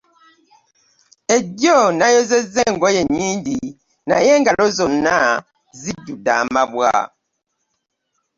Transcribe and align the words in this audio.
Egyo 1.35 1.77
nayozeza 1.97 2.59
engoye 2.69 3.01
nnyingi 3.05 3.59
naye 4.07 4.29
engaalo 4.37 4.65
zonna 4.77 5.17
zijjude 5.79 6.29
amabwa. 6.41 6.91